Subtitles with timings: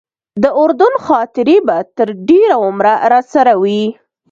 [0.43, 3.83] د اردن خاطرې به تر ډېره عمره راسره وي.